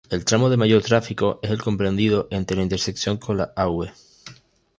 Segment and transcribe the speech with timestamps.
[0.09, 3.93] El tramo de mayor tráfico es el comprendido entre la intersección con la Av.